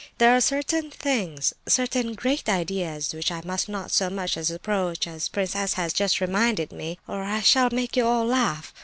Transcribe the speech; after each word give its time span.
There 0.17 0.35
are 0.35 0.41
certain 0.41 0.89
things, 0.89 1.53
certain 1.67 2.15
great 2.15 2.49
ideas, 2.49 3.13
which 3.13 3.31
I 3.31 3.41
must 3.45 3.69
not 3.69 3.91
so 3.91 4.09
much 4.09 4.35
as 4.35 4.49
approach, 4.49 5.05
as 5.05 5.29
Prince 5.29 5.55
S. 5.55 5.73
has 5.73 5.93
just 5.93 6.19
reminded 6.19 6.71
me, 6.71 6.97
or 7.07 7.21
I 7.21 7.41
shall 7.41 7.69
make 7.71 7.95
you 7.95 8.07
all 8.07 8.25
laugh. 8.25 8.73